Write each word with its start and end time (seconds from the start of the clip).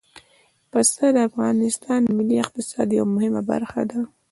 پسه 0.71 1.05
د 1.15 1.17
افغانستان 1.29 1.99
د 2.03 2.09
ملي 2.17 2.37
اقتصاد 2.43 2.87
یوه 2.97 3.09
مهمه 3.15 3.41
برخه 3.51 3.81
ده. 3.89 3.99